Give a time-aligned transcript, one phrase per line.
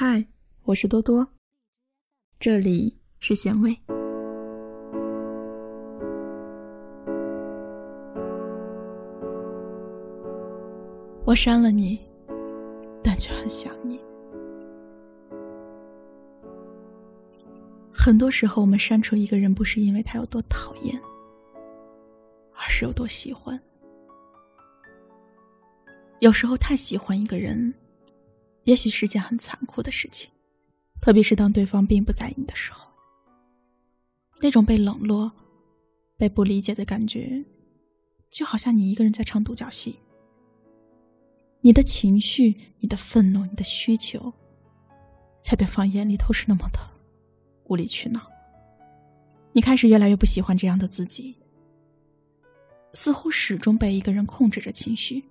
[0.00, 0.24] 嗨，
[0.62, 1.26] 我是多多，
[2.38, 3.76] 这里是咸味。
[11.24, 11.98] 我删了你，
[13.02, 14.00] 但却很想你。
[17.92, 20.96] 很多时候，我们删除一个人，不是因为他有多讨厌，
[22.52, 23.60] 而是有多喜欢。
[26.20, 27.74] 有时候，太喜欢一个人。
[28.68, 30.30] 也许是件很残酷的事情，
[31.00, 32.90] 特别是当对方并不在意你的时候。
[34.42, 35.32] 那种被冷落、
[36.18, 37.46] 被不理解的感觉，
[38.30, 39.98] 就好像你一个人在唱独角戏。
[41.62, 44.34] 你的情绪、你的愤怒、你的需求，
[45.42, 46.78] 在对方眼里都是那么的
[47.68, 48.20] 无理取闹。
[49.52, 51.38] 你开始越来越不喜欢这样的自己，
[52.92, 55.24] 似乎始终被一个人控制着情绪。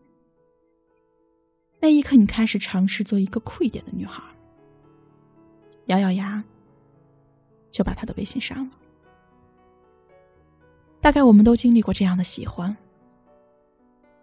[1.79, 4.23] 那一刻，你开始尝试做一个酷一点的女孩，
[5.85, 6.43] 咬咬牙，
[7.71, 8.71] 就把他的微信删了。
[10.99, 12.75] 大概我们都经历过这样的喜欢，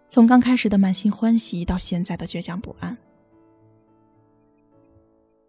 [0.09, 2.97] 从刚开始的满心欢喜，到现在的倔强不安。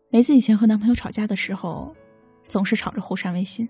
[0.09, 1.95] 梅子以前和男朋友吵架的时候，
[2.47, 3.69] 总是吵着互删微信，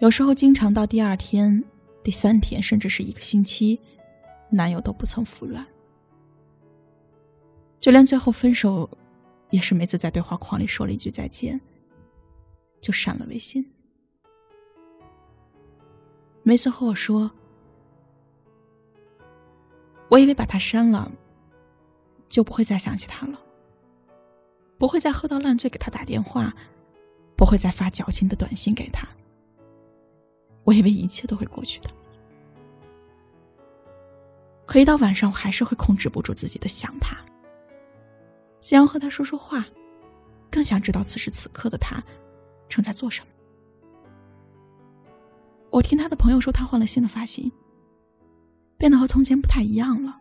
[0.00, 1.64] 有时候经常到第二天、
[2.02, 3.80] 第三天，甚至是一个星期，
[4.50, 5.64] 男友都不曾服软。
[7.80, 8.88] 就连最后分手，
[9.50, 11.60] 也是梅子在对话框里说了一句再见，
[12.80, 13.72] 就删了微信。
[16.42, 17.30] 梅子和我说，
[20.08, 21.12] 我以为把他删了，
[22.28, 23.40] 就不会再想起他了，
[24.78, 26.54] 不会再喝到烂醉给他打电话，
[27.36, 29.06] 不会再发矫情的短信给他。
[30.64, 31.90] 我以为一切都会过去的，
[34.66, 37.16] 可一到晚上，我还是会控制不住自己的想他。
[38.68, 39.64] 想要和他说说话，
[40.50, 42.04] 更想知道此时此刻的他
[42.68, 43.28] 正在做什么。
[45.70, 47.50] 我听他的朋友说，他换了新的发型，
[48.76, 50.20] 变得和从前不太一样了。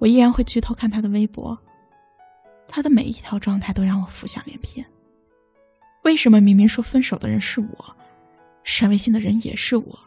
[0.00, 1.58] 我依然会去偷看他的微博，
[2.68, 4.84] 他的每一条状态都让我浮想联翩。
[6.02, 7.96] 为什么明明说分手的人是我，
[8.64, 9.98] 删微信的人也是我，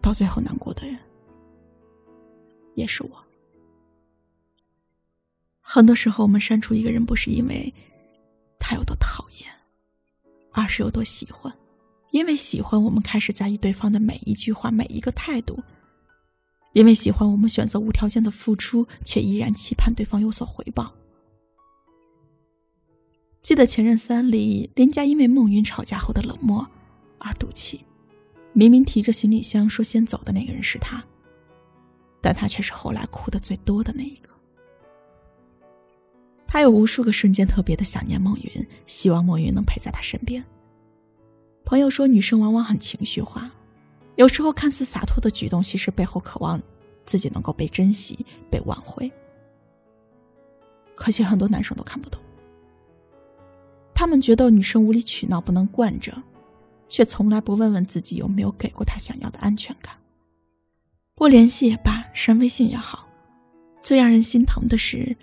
[0.00, 0.98] 到最后难过的人
[2.76, 3.10] 也是我？
[5.72, 7.72] 很多时候，我们删除一个人，不是因为
[8.58, 9.48] 他有多讨厌，
[10.50, 11.56] 而是有多喜欢。
[12.10, 15.60] 因为喜欢，我们开始在意对方的每一句话、每一个态度；
[16.72, 20.92] 因为喜欢，我们选择无条件的付出，却依然期盼对方有所回报。
[23.40, 26.68] 记得《前任三》里，林佳因为孟云吵架后的冷漠
[27.18, 27.84] 而赌气，
[28.52, 31.04] 明明提着行李箱说先走的那个人是他，
[32.20, 34.30] 但他却是后来哭的最多的那一个。
[36.52, 40.44] 他有无数个瞬间特别的想念孟云，希望孟云能陪在他身边。
[41.64, 43.52] 朋友说，女生往往很情绪化，
[44.16, 46.60] 有时候看似洒脱的举动，其实背后渴望
[47.06, 49.08] 自己能够被珍惜、被挽回。
[50.96, 52.20] 可惜很多男生都看不懂，
[53.94, 56.20] 他们觉得女生无理取闹不能惯着，
[56.88, 59.94] 却从来不问问自己有没有给过他想要的安全感。
[61.14, 63.06] 不联系也罢，删微信也好，
[63.80, 65.16] 最让人心疼的是。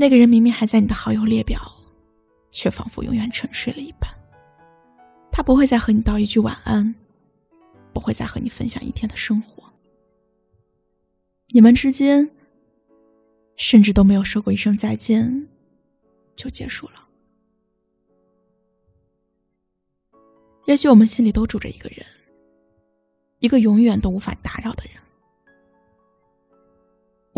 [0.00, 1.60] 那个人明明还在你的好友列表，
[2.52, 4.08] 却仿佛永远沉睡了一般。
[5.32, 6.94] 他不会再和你道一句晚安，
[7.92, 9.72] 不会再和你分享一天的生活。
[11.48, 12.30] 你们之间
[13.56, 15.48] 甚至都没有说过一声再见，
[16.36, 17.08] 就结束了。
[20.66, 22.06] 也许我们心里都住着一个人，
[23.40, 24.94] 一个永远都无法打扰的人。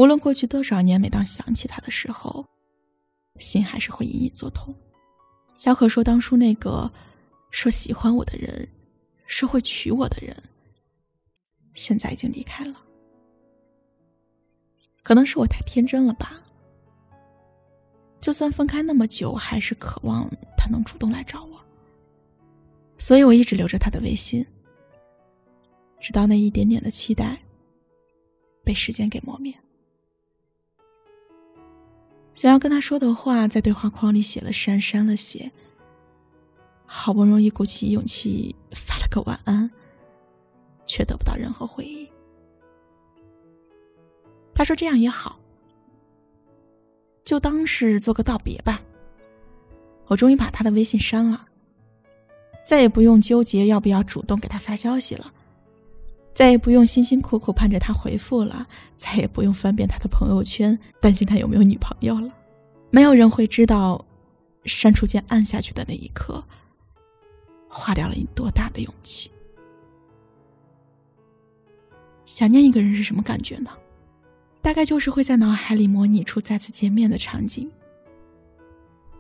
[0.01, 2.47] 无论过去多少年，每当想起他的时候，
[3.39, 4.75] 心还是会隐隐作痛。
[5.55, 6.91] 小可说：“当初那个
[7.51, 8.71] 说喜欢我的人，
[9.27, 10.35] 说会娶我的人，
[11.75, 12.83] 现在已经离开了。
[15.03, 16.47] 可能是我太天真了吧。
[18.23, 21.61] 就算分开那么久，还是渴望他能主动来找我。
[22.97, 24.47] 所以我一直留着他的微信，
[26.01, 27.39] 直到那一点点的期待
[28.65, 29.55] 被时间给磨灭。”
[32.41, 35.53] 想要跟他说的话，在对话框里写了删，删了写。
[36.87, 39.71] 好不容易鼓起勇气发了个晚安，
[40.87, 42.09] 却得不到任何回应。
[44.55, 45.39] 他说：“这样也好，
[47.25, 48.81] 就当是做个道别吧。”
[50.09, 51.47] 我终于把他的微信删了，
[52.65, 55.31] 再也不用纠结要不要主动给他发消息了。
[56.33, 58.67] 再也不用辛辛苦苦盼着他回复了，
[58.97, 62.33] 再也不用翻遍他的朋友圈，担心他有没有女朋友了。
[62.91, 64.05] 没有人会知道，
[64.65, 66.43] 删除键按下去的那一刻，
[67.69, 69.31] 花掉了你多大的勇气。
[72.25, 73.71] 想念一个人是什么感觉呢？
[74.63, 77.71] 大概就是会在脑海里模拟出再次见面的场景，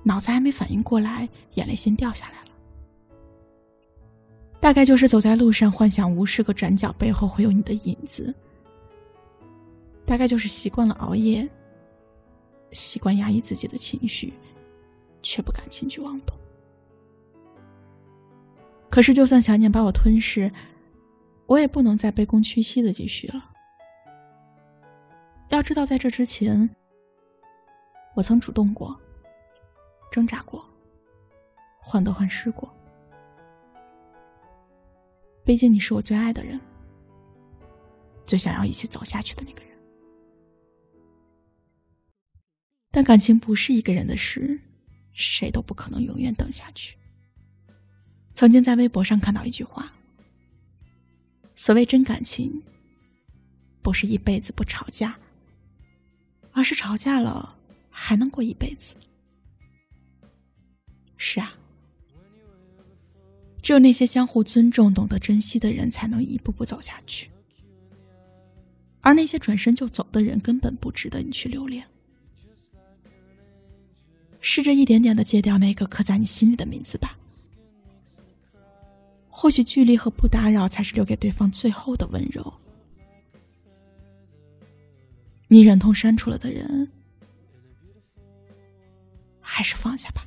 [0.03, 2.50] 脑子还没反应过来，眼泪先掉下来了。
[4.71, 8.33] 大概就是走在路上，幻想无数个转角背后会有你的影子。
[10.07, 11.51] 大概就是习惯了熬夜，
[12.71, 14.33] 习惯压抑自己的情绪，
[15.23, 16.37] 却不敢轻举妄动。
[18.89, 20.53] 可是，就算想念把我吞噬，
[21.47, 23.51] 我也不能再卑躬屈膝的继续了。
[25.49, 26.71] 要知道，在这之前，
[28.15, 28.97] 我曾主动过，
[30.13, 30.65] 挣扎过，
[31.81, 32.73] 患得患失过。
[35.45, 36.61] 毕竟你是我最爱的人，
[38.23, 39.71] 最想要一起走下去的那个人。
[42.93, 44.61] 但感情不是一个人的事，
[45.13, 46.97] 谁都不可能永远等下去。
[48.35, 49.93] 曾经在微博上看到一句话
[51.57, 52.63] ：“所谓真感情，
[53.83, 55.19] 不是一辈子不吵架，
[56.53, 57.57] 而是吵架了
[57.91, 58.95] 还能过一辈子。”
[63.71, 67.31] 只有那些相互尊重、懂得珍惜的人，才能一步步走下去。
[69.01, 71.87] 而那些转身就走的人，根本不值得你去留恋。
[74.41, 77.17] 试着一点点的戒掉那个刻在你心里的名字吧。
[79.29, 82.53] 或许距离和不打扰，才是留给对方最后的温柔。
[85.47, 86.91] 你忍痛删除了的人，
[89.41, 90.27] 还是放下吧。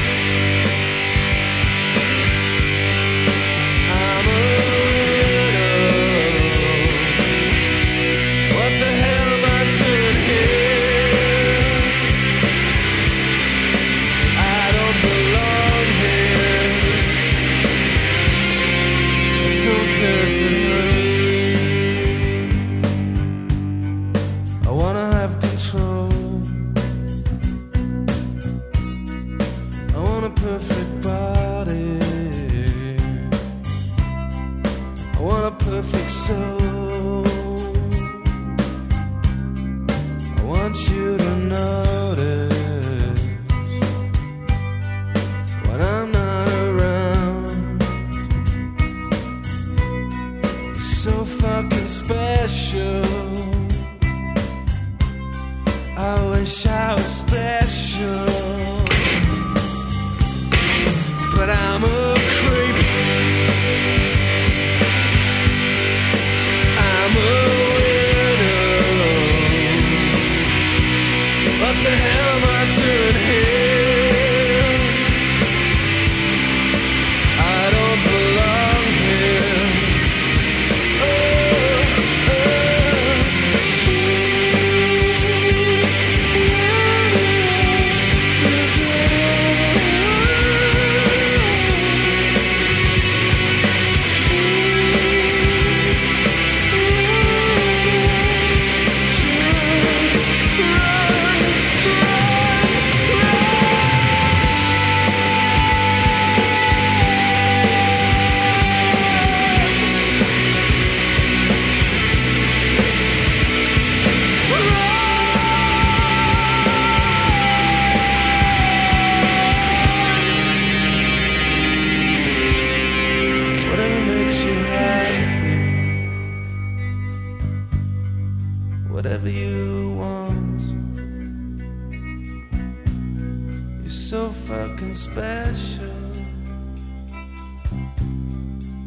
[135.01, 135.89] special.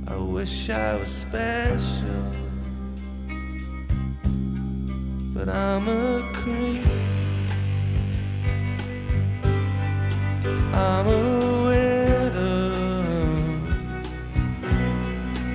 [0.07, 2.31] I wish I was special,
[5.35, 6.87] but I'm a creep.
[10.73, 11.21] I'm a
[11.67, 12.73] widow.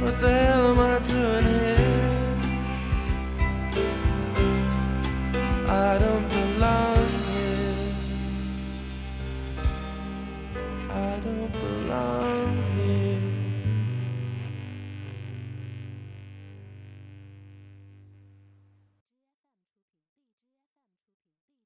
[0.01, 1.89] What the hell am I doing here?
[5.69, 6.38] I don't.